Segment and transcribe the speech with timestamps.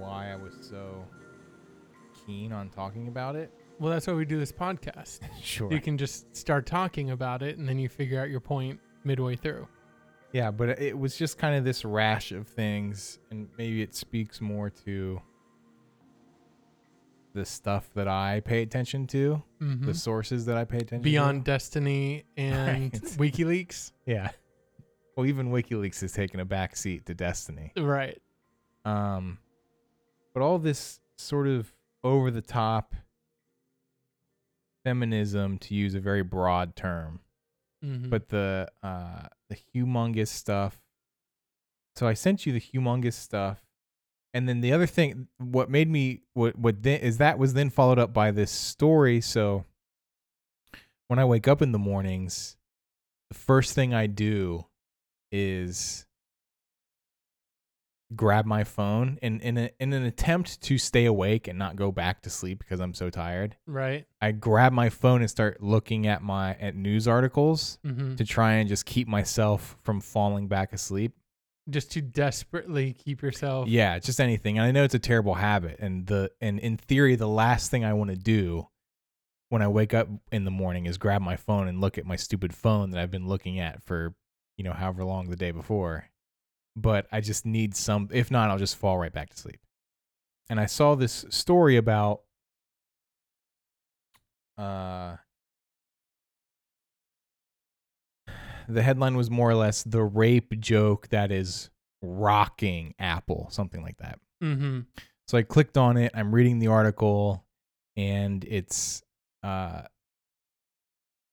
[0.00, 1.04] why I was so
[2.26, 3.52] keen on talking about it.
[3.78, 5.20] Well, that's why we do this podcast.
[5.42, 5.72] Sure.
[5.72, 9.36] You can just start talking about it, and then you figure out your point midway
[9.36, 9.66] through.
[10.32, 14.40] Yeah, but it was just kind of this rash of things, and maybe it speaks
[14.40, 15.20] more to
[17.32, 19.86] the stuff that I pay attention to, Mhm.
[19.86, 21.10] the sources that I pay attention Beyond to.
[21.10, 22.92] Beyond Destiny and Right.
[23.32, 23.92] WikiLeaks.
[24.04, 24.30] Yeah.
[25.16, 27.72] Well, even WikiLeaks has taken a back seat to Destiny.
[27.76, 28.20] Right.
[28.84, 29.38] Um,
[30.32, 31.72] but all this sort of
[32.02, 32.94] over the top
[34.84, 37.20] feminism, to use a very broad term,
[37.84, 38.08] Mhm.
[38.10, 40.80] but the uh the Hugh Mungus stuff.
[41.96, 43.62] So I sent you the Hugh Mungus stuff,
[44.32, 47.68] and then the other thing, what made me what what then is that was then
[47.68, 49.20] followed up by this story.
[49.20, 49.66] So
[51.08, 52.56] when I wake up in the mornings,
[53.28, 54.66] the first thing I do
[55.32, 56.06] is
[58.16, 61.92] grab my phone and in a, in an attempt to stay awake and not go
[61.92, 63.56] back to sleep because I'm so tired.
[63.66, 64.04] right.
[64.20, 68.54] I grab my phone and start looking at my at news articles hmm to try
[68.54, 71.12] and just keep myself from falling back asleep.
[71.68, 73.68] Just to desperately keep yourself.
[73.68, 74.58] Yeah, just anything.
[74.58, 77.84] And I know it's a terrible habit and the and in theory the last thing
[77.84, 78.66] I want to do
[79.50, 82.16] when I wake up in the morning is grab my phone and look at my
[82.16, 84.14] stupid phone that I've been looking at for,
[84.56, 86.06] you know, however long the day before.
[86.80, 89.60] But I just need some if not I'll just fall right back to sleep.
[90.48, 92.22] And I saw this story about
[94.58, 95.16] uh
[98.68, 101.70] the headline was more or less the rape joke that is
[102.02, 104.18] rocking Apple, something like that.
[104.42, 104.80] Mm-hmm.
[105.28, 106.12] So I clicked on it.
[106.14, 107.44] I'm reading the article,
[107.96, 109.02] and it's
[109.42, 109.82] uh,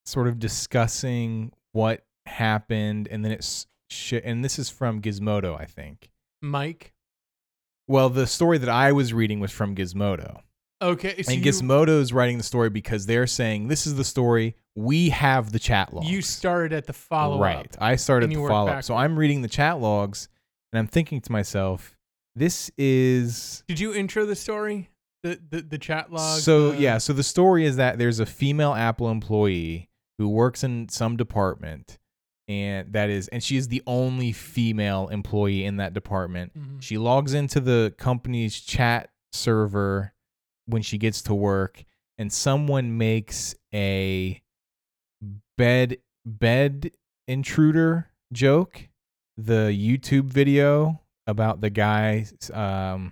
[0.06, 5.66] sort of discussing what happened, and then it's sh- and this is from Gizmodo, I
[5.66, 6.10] think.
[6.42, 6.94] Mic.
[7.88, 10.42] Well, the story that I was reading was from Gizmodo,
[10.82, 11.22] Okay.
[11.24, 14.56] So and you, Gizmodo is writing the story because they're saying this is the story.
[14.76, 16.10] We have the chat logs.
[16.10, 17.42] you started at the follow up.
[17.42, 17.78] right.
[17.80, 18.96] I started the follow up, so.
[18.96, 20.30] I'm reading the chat logs,
[20.72, 21.96] and I'm thinking to myself,
[22.36, 24.90] this is Did you intro the story?
[25.24, 26.40] The the, the chat log.
[26.42, 30.64] So the- yeah, so the story is that there's a female Apple employee who works
[30.64, 31.98] in some department
[32.48, 36.58] and that is and she is the only female employee in that department.
[36.58, 36.82] Mhm.
[36.82, 40.14] She logs into the company's chat server
[40.66, 41.84] when she gets to work
[42.18, 44.42] and someone makes a
[45.58, 46.92] bed bed
[47.28, 48.90] intruder joke.
[49.38, 53.12] The YouTube video about the guy um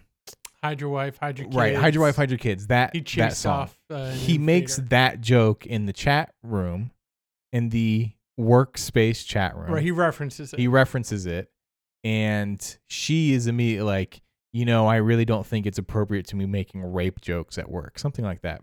[0.63, 1.17] Hide your wife.
[1.19, 1.55] Hide your kids.
[1.55, 3.77] right hide your wife hide your kids that He that song off.
[3.89, 4.89] Uh, he makes invader.
[4.89, 6.89] that joke in the chat room
[7.53, 8.09] in the
[8.39, 9.71] workspace chat room.
[9.71, 9.83] Right.
[9.83, 10.59] He references it.
[10.59, 11.49] he references it.
[12.03, 14.21] And she is immediately like
[14.53, 17.99] you know i really don't think it's appropriate to me making rape jokes at work
[17.99, 18.61] something like that.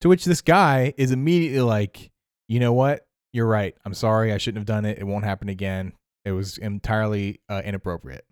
[0.00, 2.10] To which this guy is immediately like
[2.48, 3.06] you know what?
[3.32, 3.74] You're right.
[3.84, 4.32] I'm sorry.
[4.32, 4.98] I shouldn't have done it.
[4.98, 5.92] It won't happen again.
[6.24, 8.26] It was entirely uh, inappropriate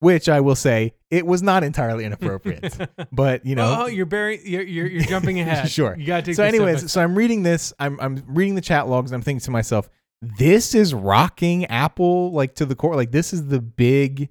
[0.00, 2.76] which i will say it was not entirely inappropriate
[3.12, 4.40] but you know oh, you're burying.
[4.44, 5.70] You're, you're you're jumping ahead.
[5.70, 5.96] Sure.
[5.96, 6.36] You got to take.
[6.36, 9.10] so this step by anyways so i'm reading this i'm i'm reading the chat logs
[9.10, 9.88] and i'm thinking to myself
[10.20, 14.28] this is rocking apple like to the core like this is the big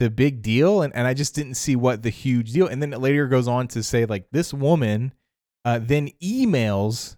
[0.00, 2.92] the big deal and, and i just didn't see what the huge deal and then
[2.92, 5.12] it later goes on to say like this woman
[5.64, 7.16] uh, then emails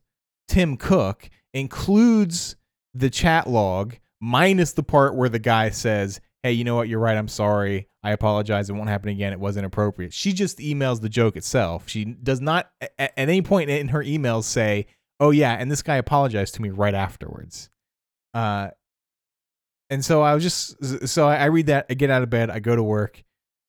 [0.48, 2.56] tim cook includes
[2.94, 6.88] the chat log minus the part where the guy says hey you know what?
[6.88, 7.16] You're right.
[7.16, 7.88] I'm sorry.
[8.02, 8.70] I apologize.
[8.70, 9.32] It won't happen again.
[9.32, 10.12] It wasn't appropriate.
[10.12, 11.88] She just emails the joke itself.
[11.88, 14.86] She does not at any point in her emails say
[15.18, 17.68] oh yeah and this guy apologized to me right afterwards.
[18.34, 18.70] Uh
[19.90, 22.48] and so i was just so i I read that i get out of bed
[22.48, 23.24] i go to work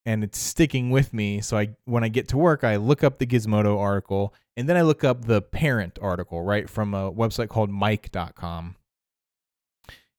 [0.06, 1.42] and it's sticking with me.
[1.42, 4.78] So i when i get to work i look up the gizmodo article and then
[4.78, 8.76] i look up the parent article right from a website called mic.com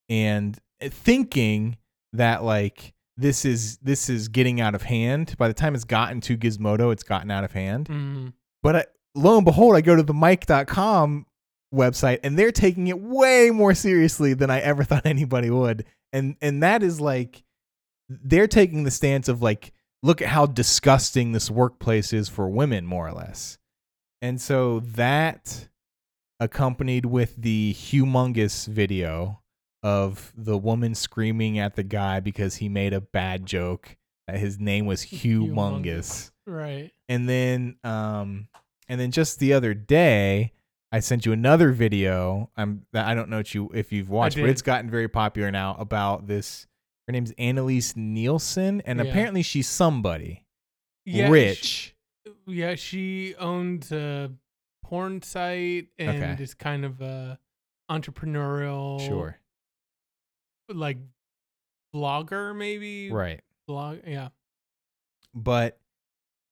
[0.09, 1.77] and thinking
[2.13, 6.19] that like this is this is getting out of hand by the time it's gotten
[6.21, 8.33] to gizmodo it's gotten out of hand Mhm.
[8.63, 11.25] but I, lo and behold, I go to the Mic.com
[11.73, 15.85] website and they're taking it way more seriously than I ever thought anybody would.
[16.11, 17.43] And and that is like
[18.09, 19.71] they're taking the stance of like,
[20.03, 23.57] look at how disgusting this workplace is for women, more or less.
[24.21, 25.67] And so that
[26.39, 29.41] accompanied with the Hugh Mungus video
[29.83, 33.97] of the woman screaming at the guy because he made a bad joke
[34.31, 36.31] his name was humongous Humongous.
[36.47, 36.91] Right.
[37.09, 38.47] and then um
[38.89, 40.53] and then just the other day
[40.91, 42.51] I sent you another video.
[42.55, 45.49] I'm that I don't know if you if you've watched, but it's gotten very popular
[45.49, 46.67] now about this
[47.07, 49.05] Her name's Annaliese Nielsen, and Yeah.
[49.05, 50.45] apparently she's somebody
[51.03, 51.95] Yeah, rich.
[52.45, 54.31] Yeah, she owns a
[54.83, 56.43] porn site and Okay.
[56.43, 57.39] is kind of a
[57.89, 59.39] entrepreneurial, sure,
[60.73, 60.97] like
[61.95, 63.11] blogger, maybe.
[63.11, 63.41] right?
[63.67, 63.99] Blog.
[64.05, 64.29] Yeah.
[65.33, 65.79] but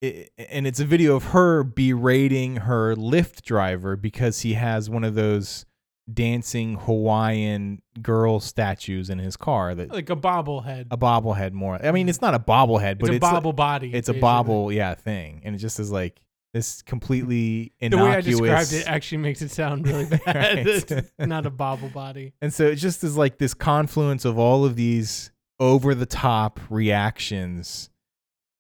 [0.01, 5.03] it, and it's a video of her berating her Lyft driver because he has one
[5.03, 5.65] of those
[6.11, 10.87] dancing Hawaiian girl statues in his car that Like a bobblehead.
[10.89, 11.83] a bobblehead more.
[11.85, 13.93] I mean, it's not a bobblehead, it's but a it's, bobble body.
[13.93, 16.19] it's a bobble yeah thing, and it just is like
[16.53, 18.25] this completely innocuous.
[18.37, 20.67] The way I described it actually makes it sound really bad.
[20.67, 22.33] It's not a bobble body.
[22.41, 26.59] And so it just is like this confluence of all of these over the top
[26.69, 27.89] reactions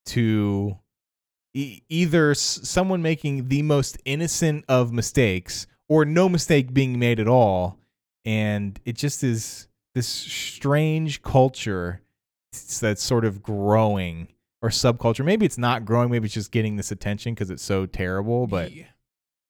[0.07, 0.77] to
[1.53, 7.19] e- either s- someone making the most innocent of mistakes or no mistake being made
[7.19, 7.77] at all.
[8.23, 12.01] And it just is this strange culture
[12.79, 14.27] that's sort of growing
[14.61, 15.25] or subculture.
[15.25, 18.47] Maybe it's not growing, maybe it's just getting this attention because it's so terrible.
[18.47, 18.85] But yeah.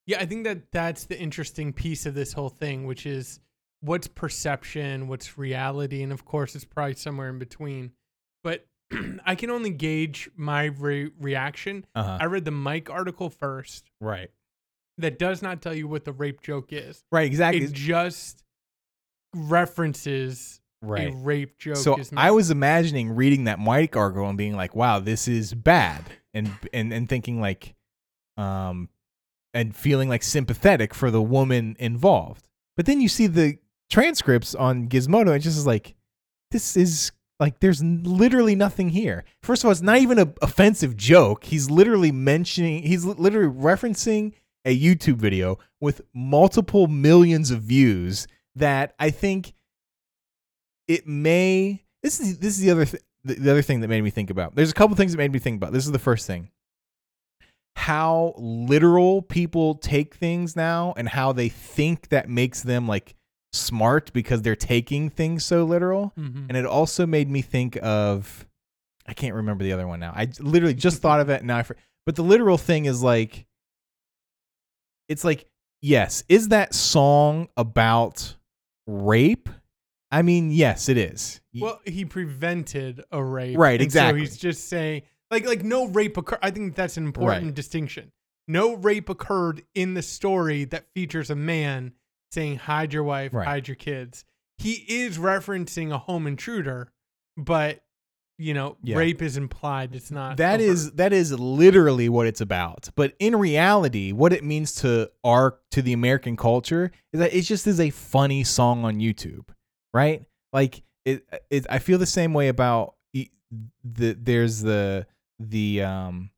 [0.05, 3.39] yeah, I think that that's the interesting piece of this whole thing, which is
[3.81, 7.91] what's perception, what's reality, and of course, it's probably somewhere in between.
[8.43, 8.65] But
[9.25, 11.85] I can only gauge my re- reaction.
[11.95, 13.89] uh I read the Mic article first.
[13.99, 14.29] right.
[14.97, 17.03] That does not tell you what the rape joke is.
[17.11, 17.63] Right, exactly.
[17.63, 18.43] It just
[19.33, 21.13] references right.
[21.13, 21.77] a rape joke.
[21.77, 25.53] So is I was imagining reading that Mic article and being like, "Wow, this is
[25.53, 27.75] bad," and and and thinking like,
[28.37, 28.89] um,
[29.53, 32.47] and feeling like sympathetic for the woman involved.
[32.75, 33.57] But then you see the
[33.89, 35.95] transcripts on Gizmodo, and it just is like,
[36.51, 39.23] this is like there's literally nothing here.
[39.41, 41.43] First of all, it's not even a offensive joke.
[41.43, 48.93] He's literally mentioning, he's literally referencing a YouTube video with multiple millions of views that
[48.99, 49.53] I think
[50.91, 54.01] it may this is this is the other th- the, the other thing that made
[54.01, 54.55] me think about.
[54.55, 55.71] There's a couple things that made me think about.
[55.71, 56.49] This is the first thing.
[57.75, 63.15] How literal people take things now and how they think that makes them like
[63.53, 66.13] smart because they're taking things so literal.
[66.17, 66.47] Mhm.
[66.49, 68.45] And it also made me think of
[69.07, 70.13] I can't remember the other one now.
[70.15, 73.01] I literally just thought of it and now I for, but the literal thing is
[73.01, 73.45] like
[75.07, 75.45] it's like
[75.81, 78.35] yes, is that song about
[78.87, 79.49] rape?
[80.11, 81.39] I mean, yes, it is.
[81.59, 83.57] Well, he prevented a rape.
[83.57, 84.25] Right, and exactly.
[84.25, 86.39] So he's just saying, like, like no rape occurred.
[86.41, 87.53] I think that's an important Right.
[87.55, 88.11] distinction.
[88.47, 91.93] No rape occurred in the story that features a man
[92.31, 93.47] saying, "Hide your wife, Right.
[93.47, 94.25] hide your kids."
[94.57, 96.91] He is referencing a home intruder,
[97.37, 97.83] but
[98.37, 98.97] you know, Yeah.
[98.97, 99.93] rape is implied.
[99.93, 100.37] It's not.
[100.37, 100.67] that overt.
[100.73, 102.89] is that is literally what it's about.
[102.95, 107.43] But in reality, what it means to our to the American culture is that it
[107.43, 109.49] just is a funny song on YouTube,
[109.93, 110.23] right?
[110.53, 112.95] Like it, it I feel the same way about
[113.83, 115.05] the there's the
[115.39, 116.29] the um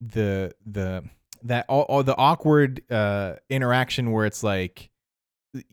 [0.00, 1.04] the the
[1.42, 4.90] that all, all the awkward uh interaction where it's like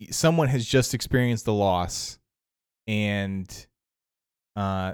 [0.10, 2.18] someone has just experienced the loss
[2.88, 3.68] and
[4.56, 4.94] uh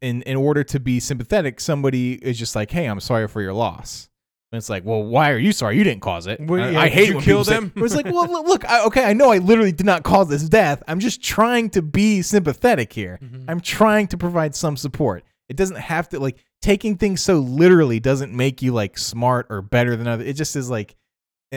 [0.00, 3.52] in in order to be sympathetic somebody is just like hey i'm sorry for your
[3.52, 4.08] loss
[4.52, 5.76] and it's like well why are you sorry?
[5.78, 6.40] You didn't cause it.
[6.40, 7.72] Well, I, yeah, I did hate you when kill say- them?
[7.74, 10.48] it was like well look, I, okay i know i literally did not cause this
[10.48, 10.82] death.
[10.88, 13.18] I'm just trying to be sympathetic here.
[13.22, 13.44] Mhm.
[13.48, 15.24] i'm trying to provide some support.
[15.48, 19.62] It doesn't have to like taking things so literally doesn't make you like smart or
[19.62, 20.94] better than other it just is like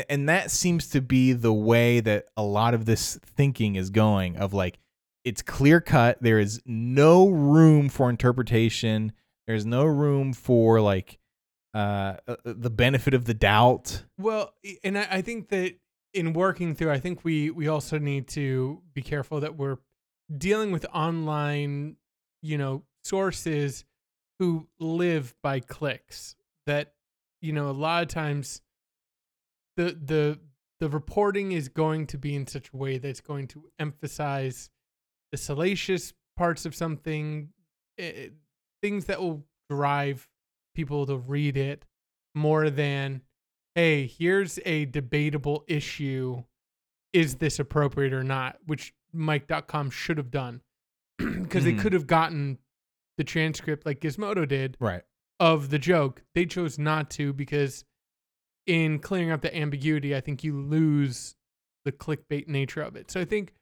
[0.09, 4.38] and that seems to be the way that a lot of this thinking is going
[4.38, 4.79] of like
[5.23, 6.17] it's clear cut.
[6.19, 9.13] There is no room for interpretation.
[9.47, 11.17] There's no room for like
[11.74, 14.53] uh uh, the benefit of the doubt Well,
[14.84, 15.75] and I, I think that
[16.13, 19.77] in working through, I think we we also need to be careful that we're
[20.36, 21.98] dealing with online,
[22.42, 23.86] you know, sources
[24.39, 26.36] who live by clicks.
[26.68, 26.94] That
[27.42, 28.62] you know, a lot of times,
[29.75, 30.39] the the
[30.80, 34.70] the reporting is going to be in such a way that's going to emphasize
[35.32, 37.50] the salacious parts of something,
[37.98, 38.27] eh,
[38.82, 40.27] things that will drive
[40.74, 41.86] people to read it
[42.36, 43.22] more than
[43.75, 46.44] hey, here's a debatable issue.
[47.12, 48.58] Is this appropriate or not?
[48.68, 50.62] Which Mic.com should have done
[51.18, 51.80] because they Mhm.
[51.80, 52.60] could have gotten
[53.18, 55.03] the transcript like Gizmodo did right
[55.39, 56.24] of the joke.
[56.36, 57.84] They chose not to because
[58.68, 61.36] in clearing up the ambiguity, I think you lose
[61.86, 63.10] the clickbait nature of it.
[63.12, 63.53] So I think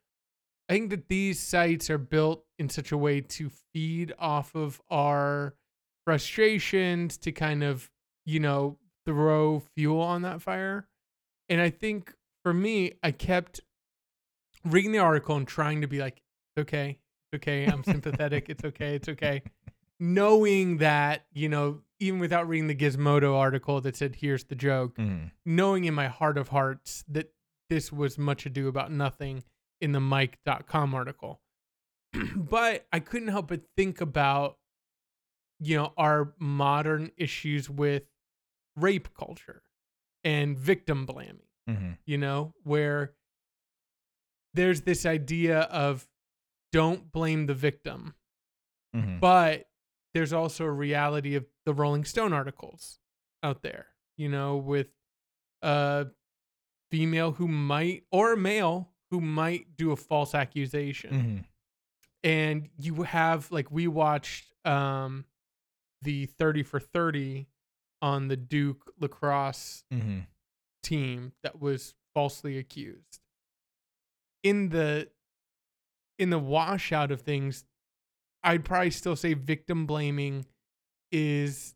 [0.70, 4.82] I think that these sites are built in such a way to feed off of
[4.90, 5.56] our
[6.06, 7.90] frustrations to kind of,
[8.26, 10.88] you know, throw fuel on that fire.
[11.50, 13.62] And I think for me, I kept
[14.66, 16.22] reading the article and trying to be like,
[16.58, 17.00] okay,
[17.36, 17.66] okay.
[17.66, 18.50] I'm sympathetic.
[18.50, 18.96] it's okay.
[18.96, 19.42] It's okay.
[20.00, 24.96] Knowing that, you know, even without reading the Gizmodo article that said, here's the joke,
[24.98, 25.32] Mhm.
[25.46, 27.32] knowing in my heart of hearts that
[27.70, 29.44] this was much ado about nothing
[29.80, 31.42] in the Mic.com article.
[32.36, 34.58] but I couldn't help but think about,
[35.64, 38.04] you know, our modern issues with
[38.76, 39.62] rape culture
[40.24, 41.98] and victim blaming Mhm.
[42.06, 43.14] you know, where
[44.54, 46.08] there's this idea of
[46.72, 48.16] don't blame the victim,
[48.96, 49.20] Mhm.
[49.20, 49.70] but
[50.14, 53.00] there's also a reality of the Rolling Stone articles
[53.44, 53.88] out there,
[54.18, 54.90] you know, with
[55.62, 56.08] a
[56.90, 61.14] female who might or a male who might do a false accusation.
[61.14, 61.46] Mhm.
[62.24, 65.26] And you have like we watched um
[66.02, 67.48] the 30 for 30
[68.02, 70.28] on the Duke lacrosse Mhm.
[70.84, 73.22] team that was falsely accused.
[74.44, 75.12] In the
[76.18, 77.66] in the washout of things,
[78.44, 80.46] I'd probably still say victim blaming
[81.12, 81.74] is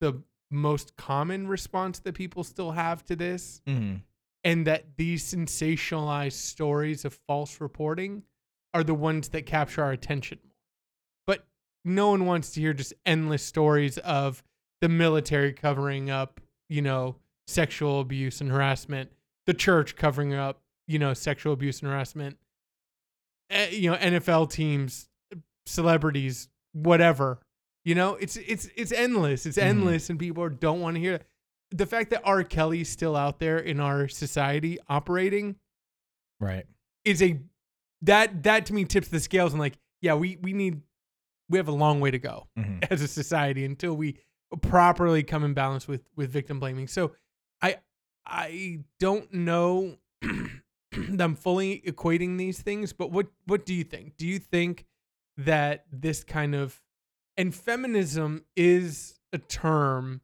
[0.00, 4.02] the most common response that people still have to this Mhm.
[4.44, 8.24] and that these sensationalized stories of false reporting
[8.74, 10.38] are the ones that capture our attention
[11.88, 14.42] no one wants to hear just endless stories of
[14.80, 17.16] the military covering up, you know,
[17.46, 19.10] sexual abuse and harassment,
[19.46, 22.36] the church covering up, you know, sexual abuse and harassment,
[23.50, 25.08] eh, you know, NFL teams,
[25.66, 27.40] celebrities, whatever.
[27.84, 29.46] You know, it's it's it's endless.
[29.46, 29.62] It's Mhm.
[29.62, 31.26] endless, and people don't want to hear it
[31.70, 32.44] the fact that R.
[32.44, 35.56] Kelly's still out there in our society operating
[36.40, 36.66] Right.
[37.04, 37.40] is a
[38.02, 40.80] that that to me tips the scales and like yeah we we need
[41.48, 42.86] we have a long way to go Mhm.
[42.90, 44.16] as a society until we
[44.62, 47.12] properly come in balance with with victim blaming so
[47.60, 47.76] i
[48.26, 54.16] i don't know that i'm fully equating these things but what what do you think
[54.16, 54.86] do you think
[55.36, 56.80] that this kind of
[57.36, 60.20] and feminism is a term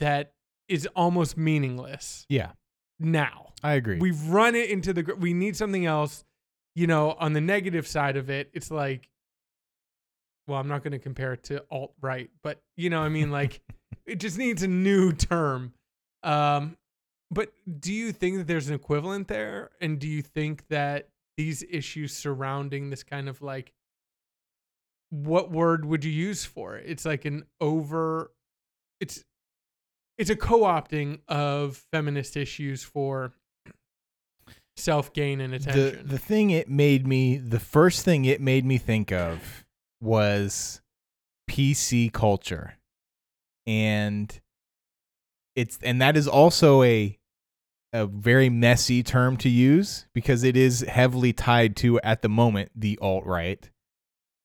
[0.00, 0.32] that
[0.68, 2.52] is almost meaningless Yeah,
[2.98, 3.98] now I agree.
[3.98, 6.24] we've run it into the we need something else
[6.74, 9.08] you know on the negative side of it it's like
[10.46, 13.30] well i'm not going to compare it to alt right but you know i mean
[13.30, 13.60] like
[14.06, 15.72] it just needs a new term.
[16.22, 16.76] Um
[17.28, 19.70] but do you think that there's an equivalent there?
[19.80, 23.72] And do you think that these issues surrounding this kind of like
[25.10, 26.84] what word would you use for it?
[26.86, 28.30] It's like an over
[29.00, 29.24] it's
[30.18, 33.32] it's a co-opting of feminist issues for
[34.76, 36.06] self gain and the attention.
[36.06, 39.65] the thing it made me the first thing it made me think of
[40.00, 40.80] was
[41.50, 42.74] PC culture.
[43.66, 44.38] And
[45.54, 47.18] it's and that is also a
[47.92, 52.70] a very messy term to use because it is heavily tied to at the moment
[52.74, 53.70] the alt right.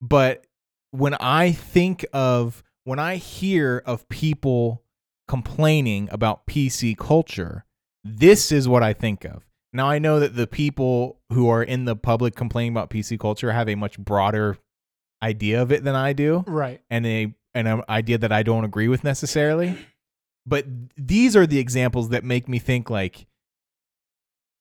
[0.00, 0.46] But
[0.90, 4.82] when I think of when I hear of people
[5.28, 7.64] complaining about PC culture,
[8.04, 9.44] this is what I think of.
[9.72, 13.52] Now I know that the people who are in the public complaining about PC culture
[13.52, 14.58] have a much broader
[15.22, 16.80] idea of it than I do right.
[16.90, 19.76] and a and an idea that I don't agree with necessarily.
[20.46, 23.26] But these are the examples that make me think like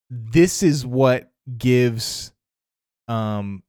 [0.10, 2.32] this is what gives
[3.08, 3.64] um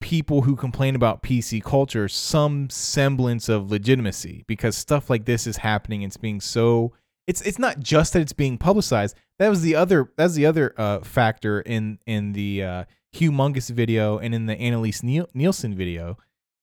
[0.00, 5.58] people who complain about PC culture some semblance of legitimacy because stuff like this is
[5.58, 6.92] happening and it's being so
[7.26, 9.14] it's it's not just that it's being publicized.
[9.38, 13.70] That was the other that's the other uh, factor in in the uh, Hugh Mungus
[13.70, 16.16] video and in the Annaliese Niel- Nielsen video.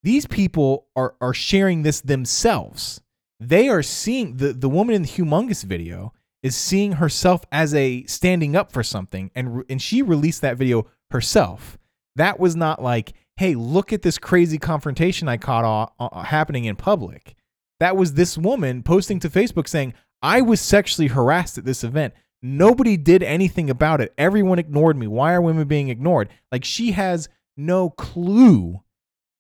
[0.06, 3.02] These people are are sharing this themselves.
[3.40, 7.74] They are seeing the the woman in the Hugh Mungus video is seeing herself as
[7.74, 11.80] a standing up for something and and she released that video herself.
[12.16, 16.76] That was not like, "Hey, look at this crazy confrontation I caught uh, happening in
[16.76, 17.34] public."
[17.80, 22.14] That was this woman posting to Facebook saying, I was sexually harassed at this event.
[22.44, 24.14] Nobody did anything about it.
[24.20, 25.08] Everyone ignored me.
[25.08, 26.30] Why are women being ignored?
[26.52, 28.82] Like she has no clue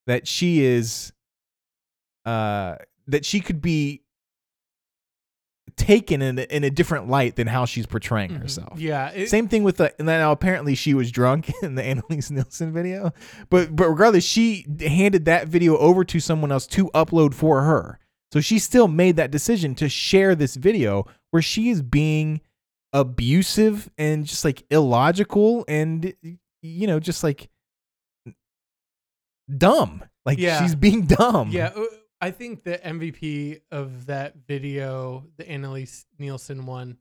[0.08, 1.12] that she is
[2.26, 2.76] uh
[3.08, 4.02] that she could be
[5.78, 8.40] taken in a, in a different light than how she's portraying Mhm.
[8.40, 8.80] herself.
[8.80, 9.10] Yeah.
[9.10, 12.32] it- Same thing with the and then now apparently she was drunk in the Annaliese
[12.32, 13.12] Nielsen video.
[13.50, 18.00] But but regardless, she handed that video over to someone else to upload for her.
[18.32, 22.42] So she still made that decision to share this video where she is being
[22.94, 26.14] abusive and just like illogical and
[26.62, 27.50] you know just like
[29.58, 30.04] dumb.
[30.26, 30.62] Like Yeah.
[30.62, 31.52] she's being dumb.
[31.52, 31.68] yeah.
[31.76, 31.86] uh,
[32.22, 36.98] I think the MVP of that video, the Annaliese Nielsen one,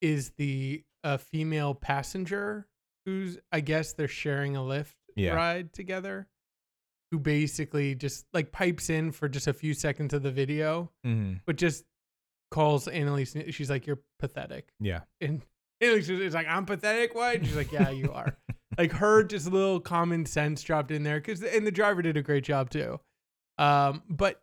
[0.00, 2.66] is the uh, female passenger
[3.06, 5.34] who's, I guess they're sharing a Lyft Yeah.
[5.34, 6.28] ride together.
[7.10, 11.34] who basically just like pipes in for just a few seconds of the video, hmm
[11.44, 11.84] but just
[12.50, 13.52] calls Annaliese.
[13.52, 15.00] She's like, "You're pathetic," Yeah.
[15.20, 15.42] and
[15.82, 17.36] Annaliese is like, "I'm pathetic." What?
[17.36, 18.34] And she's like, "Yeah, you are."
[18.78, 22.16] like her just a little common sense dropped in there because and the driver did
[22.16, 23.00] a great job too.
[23.58, 24.42] Um, but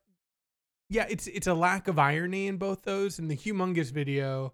[0.90, 3.20] yeah, it's it's a lack of irony in both those.
[3.20, 4.54] And the Hugh Mungus video,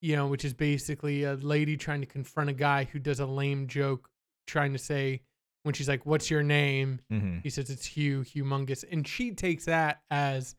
[0.00, 3.26] you know, which is basically a lady trying to confront a guy who does a
[3.26, 4.08] lame joke,
[4.46, 5.22] trying to say
[5.62, 9.66] when she's like, "What's your name?" hmm He says it's Hugh, humongous, and she takes
[9.66, 10.54] that as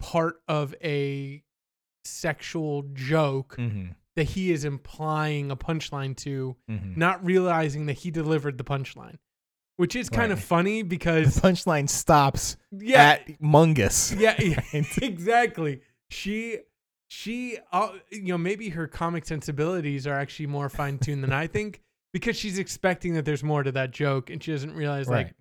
[0.00, 1.42] part of a
[2.04, 8.10] sexual joke hmm that he is implying a punchline to, hmm not realizing that he
[8.10, 9.16] delivered the punchline,
[9.76, 10.44] which is kind of Right.
[10.46, 14.18] funny The because punchline stops yeah, at Mungus.
[14.20, 14.60] yeah, yeah,
[15.06, 15.80] exactly.
[16.10, 16.58] She
[17.06, 21.46] she uh, you know maybe her comic sensibilities are actually more fine tuned than I
[21.56, 21.80] think
[22.12, 25.34] because she's expecting that there's more to that joke and she doesn't realize like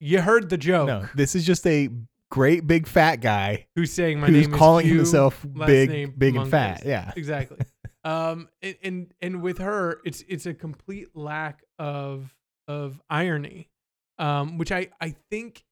[0.00, 0.86] you heard the joke.
[0.88, 1.88] No, this is just a
[2.30, 6.36] great big fat guy Who's saying my who's name calling is Hugh, himself big, big
[6.36, 6.82] and fat.
[6.84, 7.12] Yeah.
[7.16, 7.58] exactly.
[8.04, 12.34] Um, and, and and with her, it's it's a complete lack of
[12.68, 13.68] of irony,
[14.18, 15.64] um, which I I think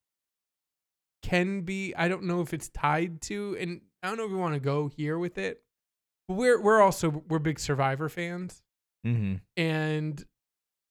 [1.23, 1.95] can be.
[1.95, 4.61] I don't know if it's tied to, and I don't know if we want to
[4.61, 5.63] go here with it.
[6.29, 8.63] But we're we're also we're big Survivor fans,
[9.05, 10.23] hmm and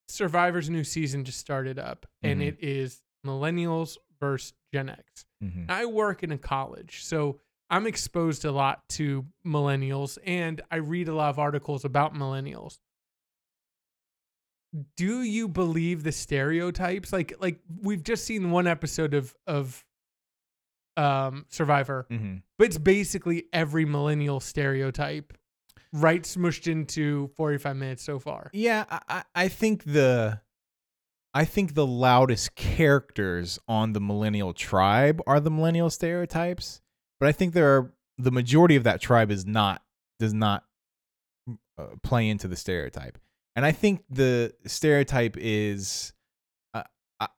[0.10, 2.48] Survivor's new season just started up, and Mhm.
[2.48, 5.25] it is millennials versus Gen X.
[5.41, 10.77] hmm I work in a college, so I'm exposed a lot to millennials and I
[10.77, 12.77] read a lot of articles about millennials.
[14.95, 17.12] Do you believe the stereotypes?
[17.12, 19.83] Like like we've just seen one episode of of
[20.95, 25.33] um Survivor, hmm but it's basically every millennial stereotype
[25.93, 28.49] right smushed into 45 minutes so far.
[28.53, 30.41] Yeah, I I think the
[31.34, 36.82] I think the loudest characters on the millennial tribe are the millennial stereotypes,
[37.19, 39.84] but I think there are the majority of that tribe is not
[40.19, 40.63] does not
[41.77, 43.17] uh, play into the stereotype,
[43.56, 46.13] and I think the stereotype is.
[46.73, 46.84] uh,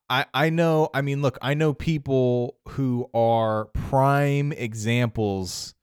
[0.10, 5.74] I, I know I mean look I know people who are prime examples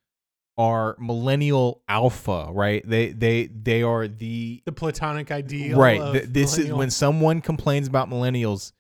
[0.59, 5.79] are millennial alpha right they they they are the The platonic ideal.
[5.79, 8.73] right th- this is when someone complains about millennials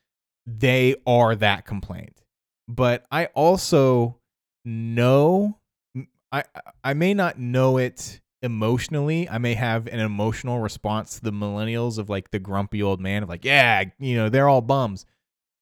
[0.46, 2.22] they are that complaint
[2.68, 4.18] but i also
[4.66, 5.56] know
[6.32, 6.44] i
[6.84, 11.98] i may not know it emotionally i may have an emotional response to the millennials
[11.98, 15.06] of like the grumpy old man of like yeah you know they're all bums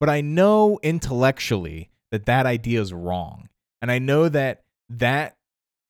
[0.01, 3.49] but i know intellectually that that idea is wrong
[3.81, 5.37] and i know that that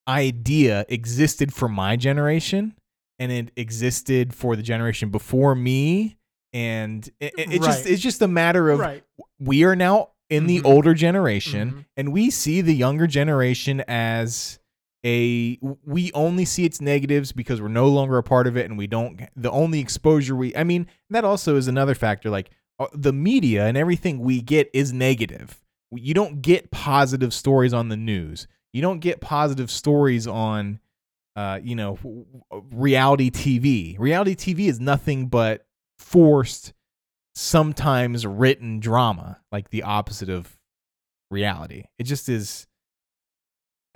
[0.09, 2.75] idea existed for my generation
[3.19, 6.17] and it existed for the generation before me
[6.53, 9.05] and it, it, it just it's just a matter of right.
[9.39, 10.65] we are now in the Mhm.
[10.67, 11.85] older generation Mhm.
[11.97, 14.59] and we see the younger generation as
[15.05, 18.79] a we only see its negatives because we're no longer a part of it and
[18.79, 22.87] we don't the only exposure we I mean that also is another factor like uh,
[22.95, 25.61] the media and everything we get is negative
[25.93, 30.81] you don't get positive stories on the news you don't get positive stories on
[31.37, 32.25] uh you know w-
[32.73, 35.67] reality TV reality TV is nothing but
[35.99, 36.73] forced
[37.35, 40.57] sometimes written drama like the opposite of
[41.31, 41.85] reality.
[41.99, 42.67] It just is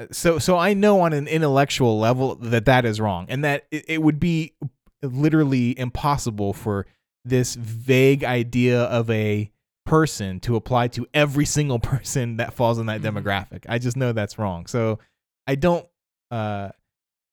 [0.01, 3.66] uh, so so i know on an intellectual level that that is wrong and that
[3.70, 4.55] it, it would be
[5.03, 6.87] literally impossible for
[7.24, 9.51] this vague idea of a
[9.87, 13.12] person to apply to every single person that falls in that Mhm.
[13.22, 13.64] demographic.
[13.68, 14.66] I just know that's wrong.
[14.66, 14.98] So
[15.46, 15.87] i don't
[16.31, 16.68] uh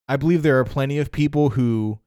[0.08, 2.00] i believe there are plenty of people who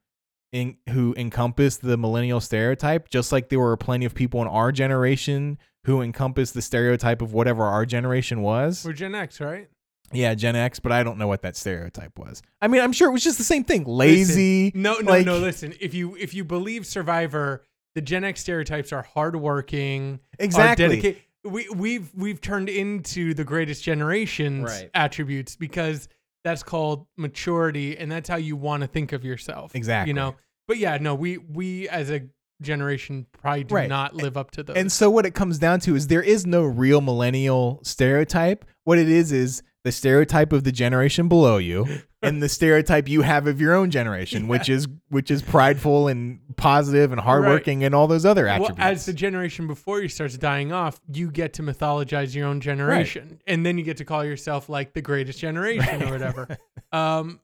[0.52, 4.72] in, who encompass the millennial stereotype, just like there were plenty of people in our
[4.72, 8.84] generation who encompass the stereotype of whatever our generation was.
[8.84, 9.68] We're Gen X, right?
[10.12, 12.40] Yeah, Gen X, but I don't know what that stereotype was.
[12.62, 13.84] I mean, I'm sure it was just the same thing.
[13.84, 14.72] Lazy.
[14.74, 15.38] No, no, like- no.
[15.38, 17.62] Listen, if you if you believe Survivor,
[17.94, 20.88] the Gen X stereotypes are hardworking, are Exactly.
[20.88, 21.22] dedicated.
[21.44, 24.90] We we've we've turned into the greatest generations Right.
[24.94, 26.08] attributes because
[26.48, 29.74] that's called maturity, and that's how you want to think of yourself.
[29.74, 30.10] Exactly.
[30.10, 30.34] You know.
[30.66, 32.22] But yeah, no, we we as a
[32.60, 33.88] generation probably do Right.
[33.88, 34.76] not live up to those.
[34.76, 38.64] And so what it comes down to is there is no real millennial stereotype.
[38.84, 41.86] What it is is the stereotype of the generation below you
[42.20, 46.40] and the stereotype you have of your own generation, which is which is prideful and
[46.56, 48.80] positive and hardworking and all those other well, attributes.
[48.80, 53.40] as the generation before you starts dying off, you get to mythologize your own generation,
[53.46, 56.46] and then you get to call yourself like the greatest generation or whatever.
[56.90, 57.40] Um,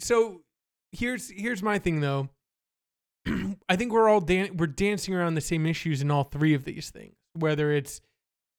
[0.00, 0.42] so
[0.92, 2.28] here's here's my thing though.
[3.70, 6.64] I think we're all dan- we're dancing around the same issues in all three of
[6.64, 8.02] these things, whether it's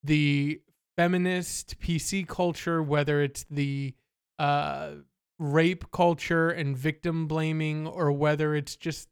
[0.03, 0.59] the
[1.01, 3.91] feminist PC culture, whether it's the
[4.37, 4.91] uh,
[5.39, 9.09] rape culture and victim blaming, or whether it's just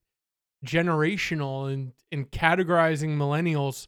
[0.63, 3.87] generational and, and categorizing millennials,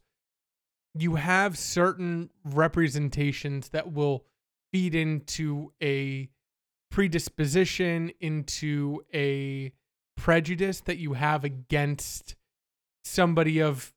[0.96, 4.26] you have certain representations that will
[4.74, 6.28] feed into a
[6.90, 9.72] predisposition, into a
[10.18, 12.36] prejudice that you have against
[13.04, 13.94] somebody of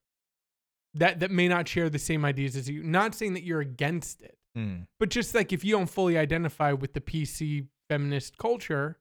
[0.95, 2.81] that that may not share the same ideas as you.
[2.83, 4.87] Not saying that you're against it, Mm.
[4.99, 8.97] but just like if you don't fully identify with the PC feminist culture,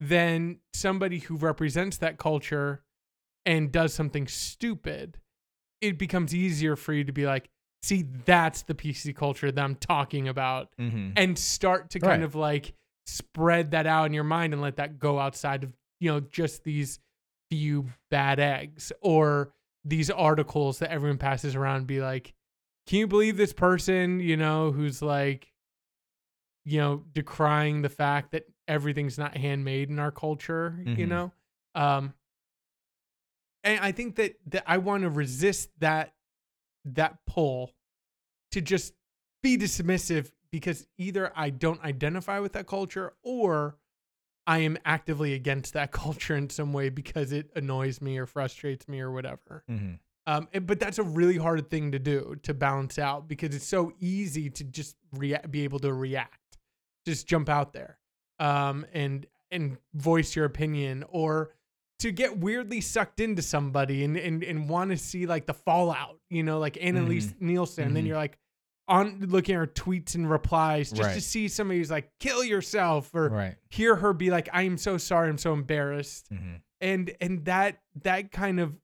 [0.00, 2.82] then somebody who represents that culture
[3.46, 5.18] and does something stupid,
[5.80, 7.48] it becomes easier for you to be like,
[7.82, 12.22] see, that's the PC culture that I'm talking about, hmm and start to kind Right.
[12.22, 12.74] of like
[13.06, 16.62] spread that out in your mind and let that go outside of, you know, just
[16.64, 17.00] these
[17.50, 19.52] few bad eggs or
[19.84, 22.34] these articles that everyone passes around be like,
[22.86, 25.52] can you believe this person, you know, who's like,
[26.64, 31.08] you know, decrying the fact that everything's not handmade in our culture, you Mhm.
[31.08, 31.32] know?
[31.74, 32.14] Um,
[33.64, 36.14] and I think that, that I want to resist that,
[36.84, 37.72] that pull
[38.52, 38.94] to just
[39.42, 43.76] be dismissive because either I don't identify with that culture or
[44.46, 48.88] I am actively against that culture in some way because it annoys me or frustrates
[48.88, 49.64] me or whatever.
[49.68, 49.94] hmm
[50.26, 53.92] Um, but that's a really hard thing to do to balance out because it's so
[54.00, 56.58] easy to just rea- be able to react,
[57.06, 57.98] just jump out there,
[58.38, 61.50] um, and and voice your opinion, or
[61.98, 66.18] to get weirdly sucked into somebody and and, and want to see like the fallout,
[66.30, 67.84] you know, like Annaliese Nielsen.
[67.86, 68.08] And then Mhm.
[68.08, 68.38] you're like
[68.88, 73.14] on looking at her tweets and replies just to see somebody who's like kill yourself
[73.14, 73.54] or Right.
[73.70, 77.78] hear her be like I am so sorry, I'm so embarrassed hmm and and that
[78.02, 78.74] that kind of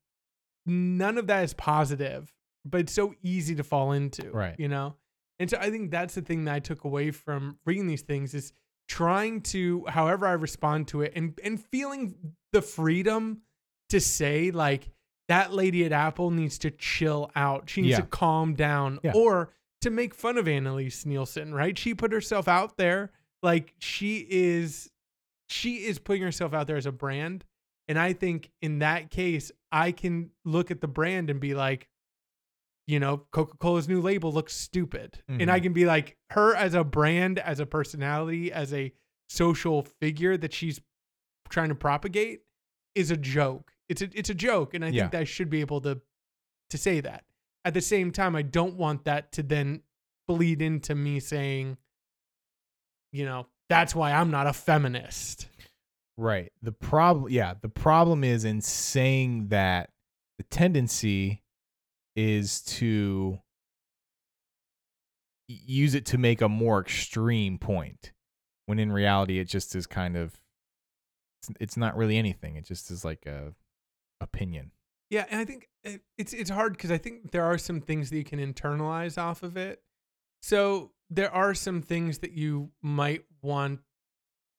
[0.66, 2.32] none of that is positive
[2.64, 4.54] but it's so easy to fall into Right.
[4.58, 4.94] you know
[5.40, 8.34] and so i think that's the thing that i took away from reading these things
[8.34, 8.52] is
[8.88, 12.14] trying to however i respond to it and and feeling
[12.52, 13.42] the freedom
[13.88, 14.90] to say like
[15.28, 18.00] that lady at apple needs to chill out she needs Yeah.
[18.02, 19.12] to calm down Yeah.
[19.14, 19.50] or
[19.82, 23.10] to make fun of annaliese nielsen right she put herself out there
[23.42, 24.90] like she is
[25.48, 27.44] she is putting herself out there as a brand
[27.90, 31.88] and I think in that case, I can look at the brand and be like,
[32.86, 35.22] you know, Coca Cola's new label looks stupid.
[35.26, 35.62] And I Mhm.
[35.62, 38.92] can be like, her as a brand, as a personality, as a
[39.30, 40.82] social figure that she's
[41.48, 42.42] trying to propagate
[42.94, 43.72] is a joke.
[43.88, 44.74] It's a it's a joke.
[44.74, 45.04] And I Yeah.
[45.04, 46.02] think that I should be able to
[46.68, 47.24] to say that.
[47.64, 49.82] At the same time, I don't want that to then
[50.26, 51.76] bleed into me saying,
[53.12, 55.48] you know, that's why I'm not a feminist.
[56.16, 56.52] Right.
[56.62, 59.90] The problem, yeah, the problem is in saying that
[60.38, 61.42] the tendency
[62.16, 63.38] is to
[65.48, 68.12] use it to make a more extreme point,
[68.66, 70.40] when in reality it just is kind of,
[71.60, 72.56] it's, not really anything.
[72.56, 73.54] It just is like a
[74.20, 74.72] opinion.
[75.10, 78.10] Yeah, and I think it- it's it's hard because I think there are some things
[78.10, 79.82] that you can internalize off of it.
[80.42, 83.80] So there are some things that you might want,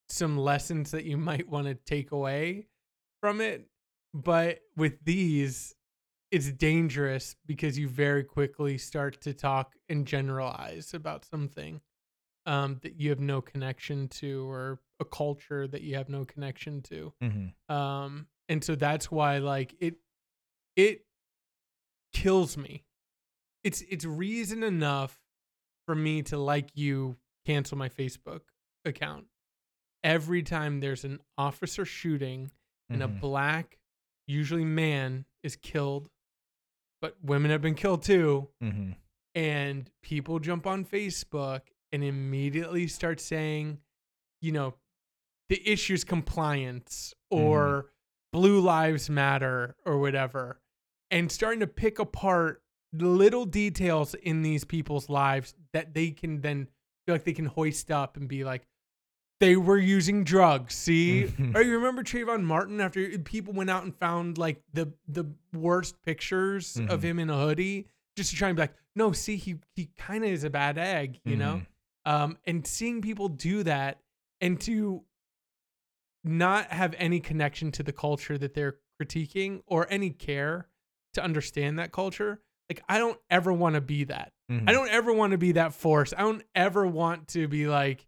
[0.10, 2.68] some lessons that you might want to take away
[3.22, 3.70] from it.
[4.14, 5.76] But with these,
[6.32, 11.82] it's dangerous because you very quickly start to talk and generalize about something
[12.48, 16.82] um, that you have no connection to or a culture that you have no connection
[16.84, 17.74] to Mm-hmm.
[17.74, 19.96] um and so that's why like it
[20.80, 21.06] it
[22.14, 22.84] kills me
[23.64, 25.20] it's it's reason enough
[25.86, 27.16] for me to like you
[27.46, 28.42] cancel my facebook
[28.86, 29.26] account
[30.04, 32.50] every time there's an officer shooting
[32.90, 33.20] and a Mhm.
[33.20, 33.78] black
[34.28, 36.10] usually man is killed
[37.02, 38.92] but women have been killed too Mm-hmm.
[39.36, 41.62] and people jump on Facebook
[41.92, 43.80] and immediately start saying,
[44.42, 44.76] you know,
[45.48, 47.92] the issue's compliance or
[48.34, 50.60] blue lives matter or whatever,
[51.12, 52.62] and starting to pick apart
[52.94, 56.68] little details in these people's lives that they can then
[57.06, 58.66] feel like they can hoist up and be like,
[59.40, 60.76] they were using drugs.
[60.76, 61.56] See, Mhm.
[61.56, 66.02] or you remember Trayvon Martin after people went out and found like the the worst
[66.02, 67.04] pictures of Mhm.
[67.04, 70.26] him in a hoodie just to try and be like, no, see, he he kind
[70.26, 71.62] of is a bad egg, you know.
[72.06, 74.02] Um, and seeing people do that
[74.42, 75.06] and to
[76.24, 80.68] not have any connection to the culture that they're critiquing or any care
[81.14, 84.32] to understand that culture, like I don't ever want to be that.
[84.52, 84.70] Mhm.
[84.70, 86.14] I don't ever want to be that force.
[86.16, 88.06] I don't ever want to be like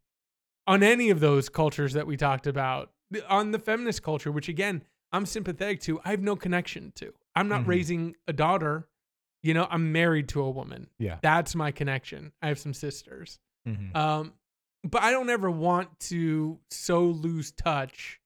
[0.68, 2.92] on any of those cultures that we talked about.
[3.28, 7.14] On the feminist culture, which again, I'm sympathetic to, I have no connection to.
[7.36, 7.68] I'm not Mhm.
[7.68, 8.88] raising a daughter
[9.44, 10.88] You know, I'm married to a woman.
[11.00, 11.18] Yeah.
[11.24, 12.32] That's my connection.
[12.44, 13.40] I have some sisters.
[13.68, 13.96] Mhm.
[13.96, 14.34] Um,
[14.84, 18.22] but I don't ever want to so lose touch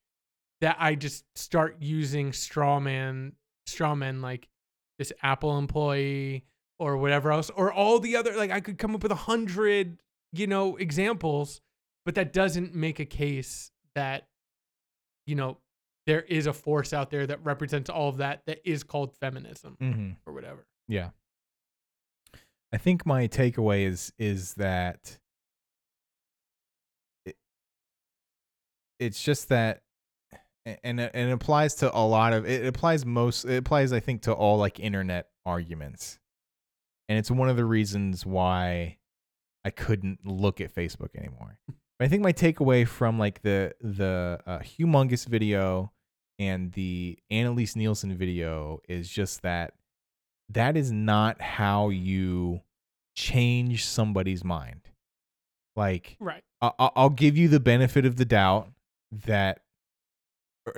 [0.60, 3.32] that I just start using straw man,
[3.66, 4.46] straw men like
[4.98, 6.44] this Apple employee
[6.78, 8.36] or whatever else, or all the other.
[8.36, 9.98] Like I could come up with a hundred,
[10.32, 11.60] you know, examples,
[12.04, 14.26] but that doesn't make a case that,
[15.26, 15.58] you know,
[16.06, 19.76] there is a force out there that represents all of that that is called feminism
[19.80, 20.16] Mhm.
[20.26, 20.66] or whatever.
[20.86, 21.10] Yeah.
[22.72, 25.18] I think my takeaway is is that
[27.24, 27.36] it,
[28.98, 29.82] it's just that
[30.82, 34.00] and it, and it applies to a lot of it applies most it applies I
[34.00, 36.18] think to all like internet arguments.
[37.08, 38.98] And it's one of the reasons why
[39.64, 41.58] I couldn't look at Facebook anymore.
[41.98, 45.92] But I think my takeaway from like the the uh, Hugh Mungus video
[46.38, 49.74] and the Annaliese Nielsen video is just that
[50.50, 52.60] that is not how you
[53.14, 54.82] change somebody's mind.
[55.76, 56.42] Like Right.
[56.60, 58.68] I- I'll give you the benefit of the doubt
[59.26, 59.60] that,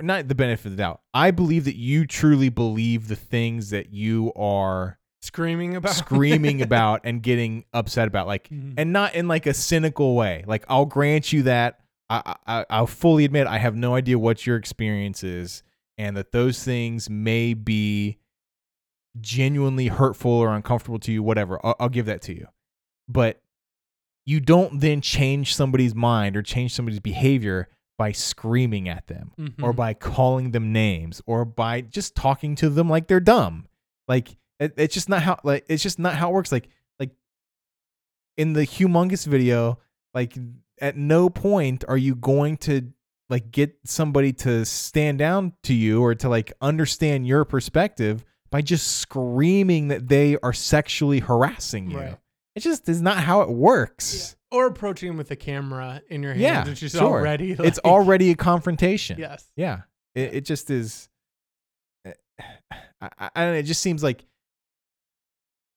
[0.01, 1.01] not the benefit of the doubt.
[1.13, 7.01] I believe that you truly believe the things that you are Screaming about screaming about
[7.03, 8.25] and getting upset about.
[8.25, 8.75] Like, Mhm.
[8.77, 10.45] and not in like a cynical way.
[10.47, 11.79] Like, I'll grant you that.
[12.09, 15.61] I, I I'll fully admit I have no idea what your experience is,
[15.97, 18.17] and that those things may be
[19.19, 21.21] genuinely hurtful or uncomfortable to you.
[21.23, 22.47] Whatever, I'll, I'll give that to you.
[23.07, 23.41] But
[24.25, 27.67] you don't then change somebody's mind or change somebody's behavior
[27.99, 29.31] by screaming at them
[29.61, 29.75] or Mhm.
[29.75, 33.67] by calling them names or by just talking to them like they're dumb.
[34.07, 36.51] Like it, it's just not how like it's just not how it works.
[36.51, 37.11] Like like
[38.37, 39.79] in the Hugh Mungus video,
[40.13, 40.37] like
[40.79, 42.91] at no point are you going to
[43.29, 48.61] like get somebody to stand down to you or to like understand your perspective by
[48.61, 51.97] just screaming that they are sexually harassing you.
[51.99, 52.17] Right.
[52.55, 54.35] It just is not how it works.
[54.51, 57.01] or approaching with a camera in your hands, Yeah, which is sure.
[57.03, 59.19] already It's already a confrontation.
[59.19, 59.45] yes.
[59.55, 59.81] Yeah.
[60.15, 61.07] It, it just is.
[62.05, 64.25] Eh, I, I, I don't know, it just seems like,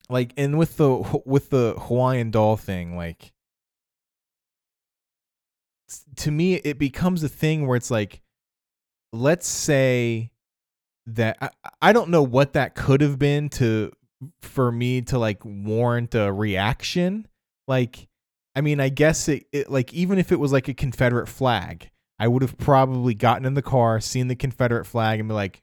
[0.09, 3.33] like, and with the with the Hawaiian doll thing, like,
[6.17, 8.23] to me, it becomes a thing where it's like,
[9.13, 10.31] let's say
[11.07, 13.93] that I, I don't know what that could have been to
[14.41, 17.27] for me to like warrant a reaction.
[17.69, 18.09] Like,
[18.55, 21.91] I mean, I guess it, it like even if it was like a Confederate flag,
[22.19, 25.63] I would have probably gotten in the car, seen the Confederate flag, and be like,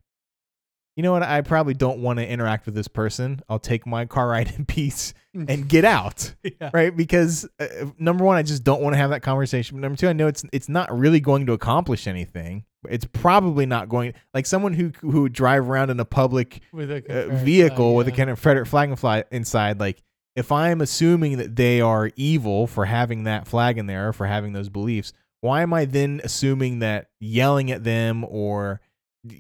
[0.96, 1.24] you know what?
[1.24, 3.42] I probably don't want to interact with this person.
[3.48, 5.14] I'll take my car ride in peace
[5.48, 6.72] and get out, yeah.
[6.74, 6.96] right?
[6.96, 9.78] Because uh, number one, I just don't want to have that conversation.
[9.78, 12.66] But number two, I know it's it's not really going to accomplish anything.
[12.90, 16.90] It's probably not going like someone who who would drive around in a public with
[16.90, 18.12] a uh, vehicle flag, with a.
[18.12, 20.02] Confederate flag and fly inside, like
[20.36, 24.26] if I'm assuming that they are evil for having that flag in there, or for
[24.26, 28.82] having those beliefs, why am I then assuming that yelling at them or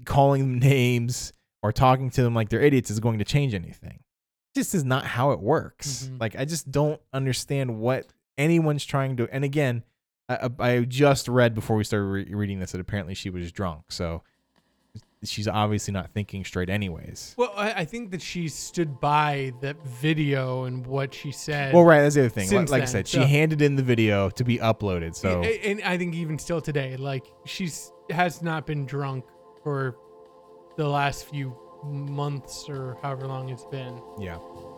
[0.06, 4.00] calling them names or talking to them like they're idiots is going to change anything?
[4.56, 6.10] This is not how it works.
[6.12, 6.20] Mhm.
[6.20, 8.08] Like I just don't understand what
[8.38, 9.28] anyone's trying to.
[9.32, 9.84] And again,
[10.28, 13.92] I, I just read before we started re- reading this that apparently she was drunk,
[13.92, 14.24] so
[15.24, 17.36] she's obviously not thinking straight, anyways.
[17.38, 21.74] Well, I, I think that she stood by that video and what she said.
[21.74, 22.02] Well, right.
[22.02, 22.50] That's the other thing.
[22.52, 25.16] Like, like I said, she handed in the video to be uploaded.
[25.16, 29.26] So A- and I think even still today, like she's has not been drunk
[29.64, 29.96] for
[30.78, 34.02] the last few months or however long it's been.
[34.20, 34.38] yeah,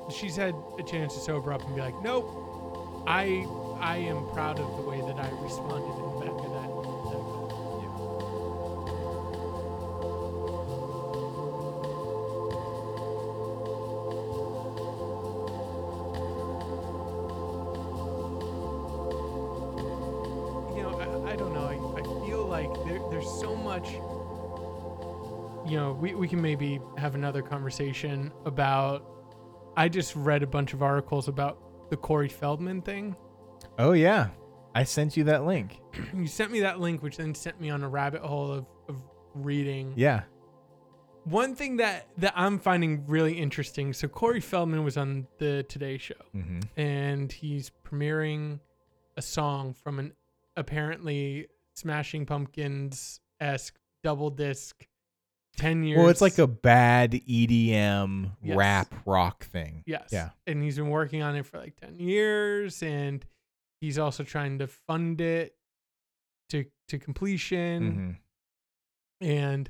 [0.10, 3.46] She's had a chance to sober up and be like, nope, I
[3.80, 5.88] I am proud of the way that I responded
[26.32, 29.06] can maybe have another conversation about.
[29.76, 33.16] I just read a bunch of articles about the Corey Feldman thing.
[33.78, 34.30] Oh yeah,
[34.74, 35.80] I sent you that link.
[36.16, 39.02] You sent me that link, which then sent me on a rabbit hole of, of
[39.36, 39.94] reading.
[39.98, 40.22] Yeah.
[41.26, 45.98] One thing that, that I'm finding really interesting so, Corey Feldman was on the Today
[45.98, 46.16] Show.
[46.36, 46.60] Mm-hmm.
[46.80, 48.60] and he's premiering
[49.18, 50.14] a song from an
[50.56, 54.88] apparently Smashing Pumpkins esque double disc.
[55.58, 56.00] Ten years.
[56.00, 58.58] Well, it's like a bad EDM Yes.
[58.58, 59.84] rap rock thing.
[59.86, 60.30] yes, yeah.
[60.48, 63.24] and he's been working on it for like ten years, and
[63.82, 65.56] he's also trying to fund it
[66.50, 67.92] to to completion,
[69.22, 69.28] Mm-hmm.
[69.30, 69.70] and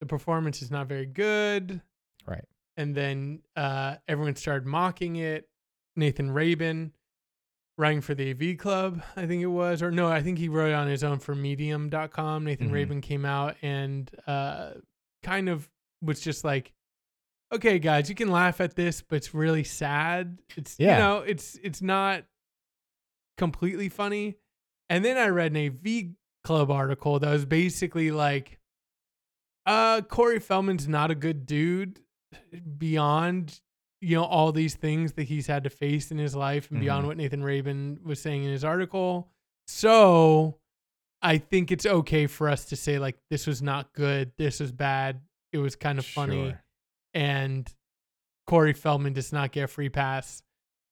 [0.00, 1.80] the performance is not very good.
[2.26, 2.44] Right.
[2.76, 5.48] and then uh, everyone started mocking it.
[5.96, 6.92] Nathan Rabin,
[7.76, 10.72] writing for the AV Club, I think it was, or no, I think he wrote
[10.72, 12.44] on his own for Medium.com.
[12.44, 12.72] Nathan Mhm.
[12.72, 14.70] Rabin came out and uh,
[15.22, 15.68] kind of
[16.00, 16.72] was just like,
[17.52, 20.38] "Okay, guys, you can laugh at this, but it's really sad.
[20.56, 20.92] It's Yeah.
[20.92, 22.24] you know, it's it's not
[23.38, 24.36] completely funny."
[24.90, 28.58] And then I read an AV Club article that was basically like,
[29.64, 32.00] "Uh, Corey Feldman's not a good dude
[32.78, 33.60] beyond."
[34.00, 37.04] You know all these things that he's had to face in his life, and beyond
[37.04, 37.06] Mhm.
[37.06, 39.30] what Nathan Rabin was saying in his article.
[39.68, 40.58] So,
[41.22, 44.72] I think it's okay for us to say like this was not good, this was
[44.72, 45.20] bad,
[45.52, 46.62] it was kind of funny, Sure.
[47.14, 47.72] and
[48.46, 50.42] Corey Feldman does not get a free pass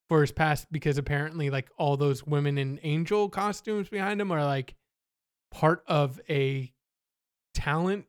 [0.08, 4.44] for his past because apparently like all those women in angel costumes behind him are
[4.44, 4.74] like
[5.52, 6.72] part of a
[7.54, 8.06] talent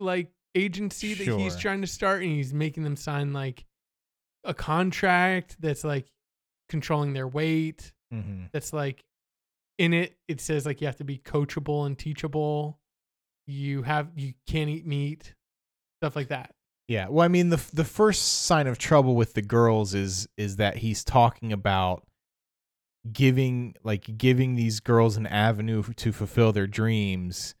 [0.00, 3.64] like agency that he's trying to start and he's making them sign like
[4.44, 6.06] a contract that's like
[6.68, 9.04] controlling their weight hmm that's like
[9.78, 12.78] in it it says like you have to be coachable and teachable
[13.46, 15.34] you have you can't eat meat
[16.02, 16.54] stuff like that
[16.88, 17.08] Yeah.
[17.08, 20.76] Well, I mean, the the first sign of trouble with the girls is is that
[20.78, 22.02] he's talking about
[23.12, 27.54] giving like giving these girls an avenue to fulfill their dreams,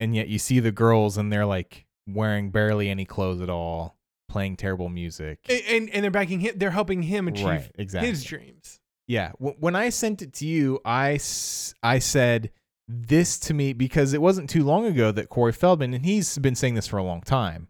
[0.00, 3.96] and yet you see the girls and they're like wearing barely any clothes at all,
[4.28, 5.38] playing terrible music.
[5.48, 8.08] and and, and they're backing him they're helping him achieve Right, exactly.
[8.10, 9.32] his dreams Yeah.
[9.40, 12.50] W- when I sent it to you, I, s- I said
[12.86, 16.54] this to me because it wasn't too long ago that Corey Feldman, and he's been
[16.54, 17.68] saying this for a long time,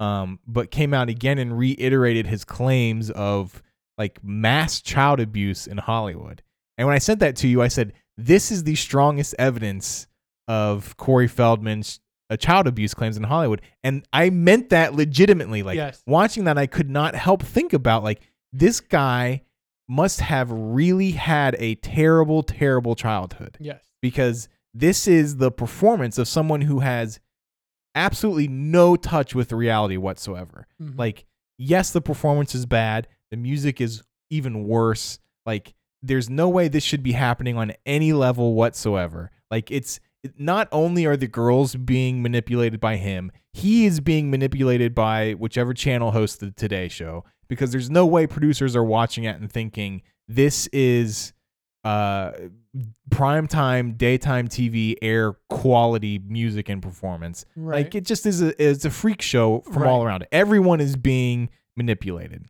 [0.00, 3.62] um, but came out again and reiterated his claims of
[3.98, 6.42] like mass child abuse in Hollywood.
[6.78, 10.06] And when I sent that to you, I said, this is the strongest evidence
[10.48, 13.60] of Corey Feldman's uh, child abuse claims in Hollywood.
[13.84, 15.62] And I meant that legitimately.
[15.62, 16.02] Like Yes.
[16.06, 18.20] watching that, I could not help think about like
[18.52, 19.42] this guy
[19.90, 26.28] must have really had a terrible, terrible childhood yes because this is the performance of
[26.28, 27.18] someone who has
[27.96, 30.68] absolutely no touch with reality whatsoever.
[30.80, 30.96] Mhm.
[30.96, 31.26] Like,
[31.58, 33.08] yes, the performance is bad.
[33.32, 35.18] The music is even worse.
[35.44, 39.32] Like, there's no way this should be happening on any level whatsoever.
[39.50, 39.98] Like, it's
[40.38, 45.74] not only are the girls being manipulated by him, he is being manipulated by whichever
[45.74, 50.00] channel hosts the Today Show because there's no way producers are watching it and thinking
[50.28, 51.34] this is
[51.84, 52.32] uh
[53.10, 57.44] primetime daytime TV air quality music and performance.
[57.56, 60.26] right Like it just is a it's a freak show from all around.
[60.32, 62.46] Everyone is being manipulated.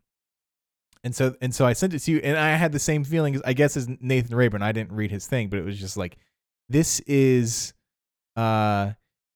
[1.03, 3.41] And so and so I sent it to you and I had the same feeling
[3.45, 4.63] I guess as Nathan Rayburn.
[4.63, 6.17] I didn't read his thing, but it was just like
[6.69, 7.73] this is
[8.37, 8.93] uh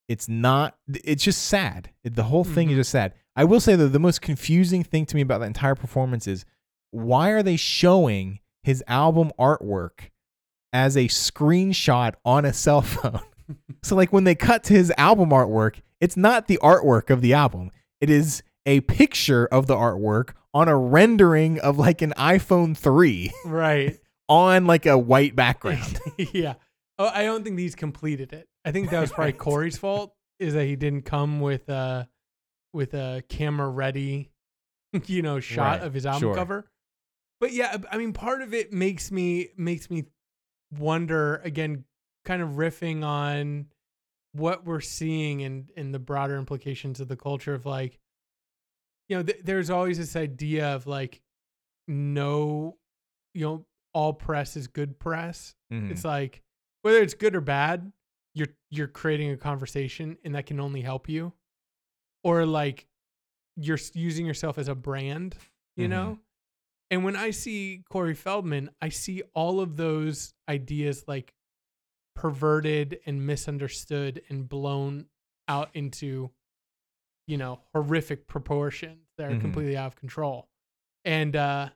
[0.09, 1.91] it's not it's just sad.
[2.03, 2.73] It- The whole thing Mhm.
[2.73, 3.15] is just sad.
[3.37, 6.45] I will say that the most confusing thing to me about the entire performance is
[6.91, 10.11] why are they showing his album artwork
[10.73, 13.21] as a screenshot on a cell phone?
[13.83, 17.35] So like when they cut to his album artwork, it's not the artwork of the
[17.35, 17.71] album.
[18.01, 23.31] It is a picture of the artwork on a rendering of like an iPhone 3
[23.45, 23.99] right
[24.31, 26.01] on like a white background.
[26.33, 26.55] yeah
[26.99, 29.39] oh i don't think he's completed it i think that was probably Right.
[29.39, 32.09] corey's fault is that he didn't come with a
[32.75, 34.31] with a camera ready
[35.07, 36.35] you know shot Right, of his album sure.
[36.35, 36.71] cover
[37.41, 40.05] but yeah i mean part of it makes me makes me
[40.79, 41.85] wonder again
[42.25, 43.67] kind of riffing on
[44.33, 47.99] what we're seeing and and the broader implications of the culture of like
[49.09, 51.21] you know th- there's always this idea of like
[51.87, 52.77] no
[53.35, 55.91] you know all press is good press Mhm.
[55.91, 56.43] it's like
[56.83, 57.93] whether it's good or bad,
[58.35, 61.33] you're you're creating a conversation and that can only help you.
[62.25, 62.87] Or like
[63.57, 65.37] you're using yourself as a brand,
[65.77, 65.91] you Mhm.
[65.91, 66.19] know?
[66.91, 71.35] And when I see Corey Feldman, I see all of those ideas like
[72.15, 75.07] perverted and misunderstood and blown
[75.49, 76.31] out into
[77.27, 79.41] you know horrific proportions that are Mhm.
[79.41, 80.49] completely out of control
[81.05, 81.71] and uh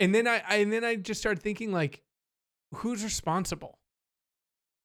[0.00, 2.02] and then I, I and then i just started thinking like
[2.76, 3.78] who's responsible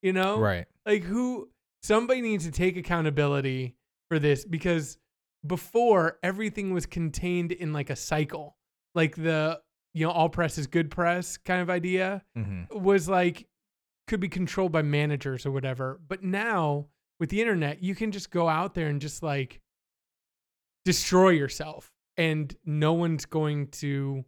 [0.01, 0.67] you know Right.
[0.85, 1.49] like who
[1.81, 3.76] somebody needs to take accountability
[4.09, 4.97] for this because
[5.45, 8.57] before everything was contained in like a cycle
[8.95, 9.59] like the
[9.93, 13.47] you know all press is good press kind of idea hmm was like
[14.07, 15.99] could be controlled by managers or whatever.
[16.07, 16.87] But now
[17.19, 19.61] with the internet, you can just go out there and just like
[20.85, 24.23] destroy yourself and no one's going to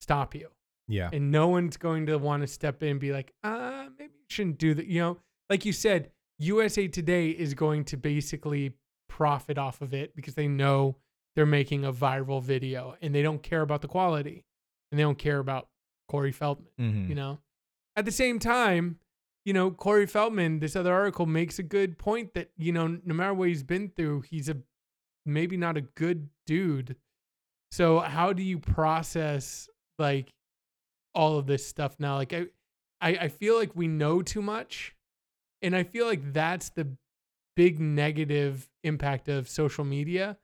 [0.00, 0.48] stop you.
[0.88, 1.08] Yeah.
[1.12, 4.26] And no one's going to want to step in and be like, uh, maybe you
[4.28, 4.86] shouldn't do that.
[4.86, 5.18] You know,
[5.50, 8.74] like you said, USA Today is going to basically
[9.16, 10.96] profit off of it because they know
[11.34, 14.44] they're making a viral video and they don't care about the quality
[14.90, 15.68] and they don't care about
[16.08, 17.08] Corey Feldman, Mhm.
[17.08, 17.38] you know?
[17.96, 18.98] At the same time,
[19.46, 23.14] you know, Corey Feldman, this other article makes a good point that, you know, no
[23.14, 24.56] matter what he's been through, he's a
[25.24, 26.96] maybe not a good dude.
[27.70, 30.32] So how do you process like
[31.14, 32.16] all of this stuff now?
[32.16, 32.46] Like I
[33.00, 34.94] I, I feel like we know too much.
[35.62, 36.96] And I feel like that's the
[37.56, 40.38] big negative impact of social media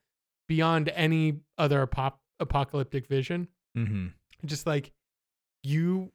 [0.49, 3.49] beyond any other apop- apocalyptic vision.
[3.77, 4.15] Mhm.
[4.45, 4.93] Just like
[5.63, 6.13] you,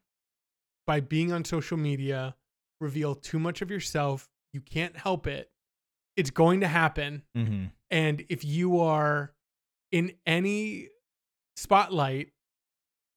[0.86, 2.36] by being on social media,
[2.82, 4.30] reveal too much of yourself.
[4.54, 5.52] You can't help it.
[6.16, 7.24] It's going to happen.
[7.36, 7.72] Mhm.
[7.90, 9.34] And if you are
[9.92, 10.90] in any
[11.56, 12.34] spotlight,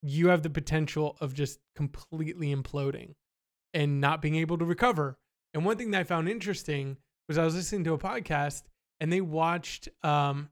[0.02, 3.14] you have the potential of just completely imploding
[3.74, 5.18] and not being able to recover.
[5.52, 6.98] And one thing that I found interesting
[7.30, 8.62] was I was listening to a podcast
[8.98, 10.48] and they watched um,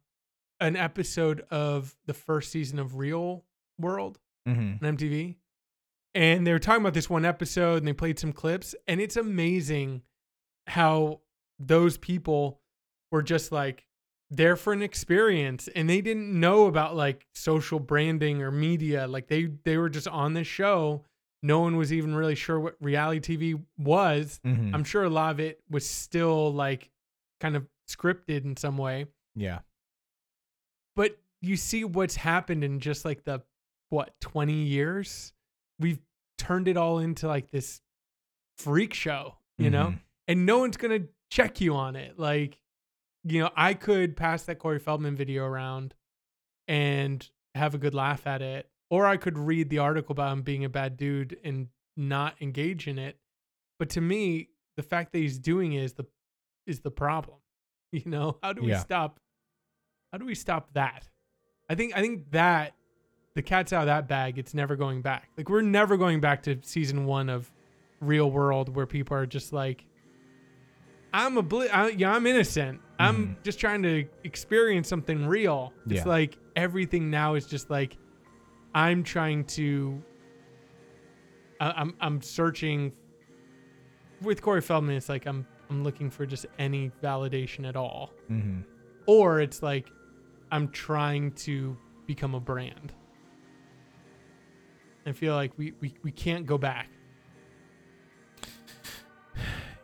[0.60, 3.44] an episode of the first season of Real
[3.78, 4.80] World Mhm.
[4.82, 5.36] on MTV.
[6.14, 8.74] And they were talking about this one episode and they played some clips.
[8.86, 10.02] And it's amazing
[10.68, 11.20] how
[11.58, 12.60] those people
[13.10, 13.86] were just like
[14.30, 19.06] there for an experience and they didn't know about like social branding or media.
[19.08, 21.04] Like they they were just on this show.
[21.43, 24.41] No one was even really sure what reality TV was.
[24.45, 24.74] Mhm.
[24.74, 26.91] I'm sure a lot of it was still like
[27.41, 29.61] kind of scripted in some way yeah.
[30.97, 33.41] but you see what's happened in just like the
[33.91, 35.32] what 20 years
[35.78, 36.01] we've
[36.36, 37.80] turned it all into like this
[38.59, 40.01] freak show you know Mhm.
[40.26, 42.61] and no one's gonna check you on it like
[43.24, 45.95] you know i could pass that corey feldman video around
[46.66, 50.43] and have a good laugh at it or i could read the article about him
[50.43, 53.18] being a bad dude and not engage in it
[53.78, 56.05] but to me the fact that he's doing it is the
[56.66, 57.39] is the problem
[57.93, 58.78] you know how do we Yeah.
[58.78, 59.20] stop
[60.12, 61.09] how do we stop that
[61.68, 62.74] i think i think that
[63.34, 66.43] the cat's out of that bag it's never going back like we're never going back
[66.45, 67.51] to season one of
[68.01, 69.84] real world where people are just like
[71.12, 73.43] i'm a bli- I, yeah i'm innocent i'm Mhm.
[73.43, 76.05] just trying to experience something real it's Yeah.
[76.09, 77.97] like everything now is just like
[78.74, 80.02] i'm trying to
[81.60, 82.92] I, i'm i'm searching
[84.22, 88.64] with corey feldman it's like i'm i'm looking for just any validation at all Mhm.
[89.06, 89.90] or it's like
[90.50, 92.94] I'm trying to become a brand.
[95.04, 96.88] I feel like we, we, we can't go back.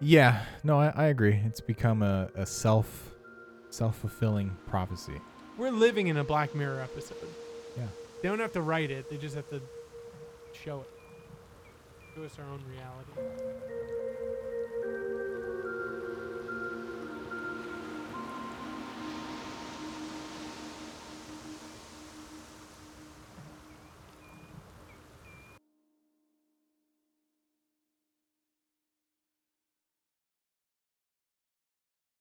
[0.01, 0.43] Yeah.
[0.63, 1.39] No, I, I agree.
[1.45, 3.11] It's become a, a self
[3.69, 5.21] self fulfilling prophecy.
[5.59, 7.19] We're living in a Black Mirror episode.
[8.25, 9.61] They don't have to write it, they just have to
[10.55, 10.89] show it.
[12.15, 14.04] Show us our own reality.